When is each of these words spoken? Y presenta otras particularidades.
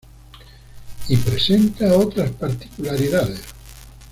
Y 1.09 1.15
presenta 1.17 1.95
otras 1.95 2.31
particularidades. 2.31 3.41